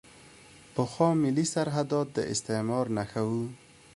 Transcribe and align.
پخوا 0.75 1.09
ملي 1.21 1.45
سرحدات 1.53 2.07
د 2.13 2.17
استعمار 2.33 2.85
نښه 2.97 3.21
وو. 3.29 3.45